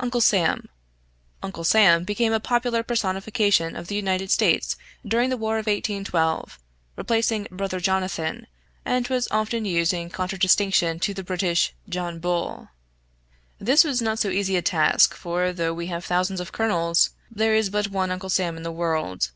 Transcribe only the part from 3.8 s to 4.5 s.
the United